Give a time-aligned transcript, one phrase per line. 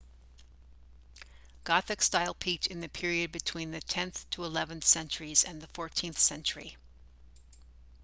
[1.63, 6.75] gothic style peaked in the period between the 10th- 11th centuries and the 14th century